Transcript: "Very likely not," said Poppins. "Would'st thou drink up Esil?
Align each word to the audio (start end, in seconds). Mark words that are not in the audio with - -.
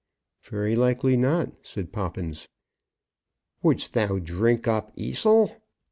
"Very 0.41 0.75
likely 0.75 1.15
not," 1.15 1.51
said 1.61 1.91
Poppins. 1.93 2.47
"Would'st 3.61 3.93
thou 3.93 4.17
drink 4.17 4.67
up 4.67 4.91
Esil? 4.97 5.61